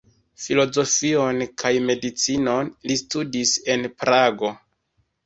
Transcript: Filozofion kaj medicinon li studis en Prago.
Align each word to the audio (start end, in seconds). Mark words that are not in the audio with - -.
Filozofion 0.43 1.43
kaj 1.63 1.71
medicinon 1.89 2.71
li 2.93 2.97
studis 3.03 3.53
en 3.75 3.87
Prago. 4.01 4.51